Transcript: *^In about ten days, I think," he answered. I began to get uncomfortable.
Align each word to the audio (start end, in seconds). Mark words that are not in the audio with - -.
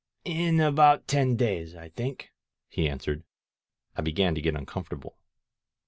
*^In 0.25 0.59
about 0.59 1.07
ten 1.07 1.35
days, 1.35 1.75
I 1.75 1.89
think," 1.89 2.31
he 2.69 2.89
answered. 2.89 3.21
I 3.95 4.01
began 4.01 4.33
to 4.33 4.41
get 4.41 4.55
uncomfortable. 4.55 5.15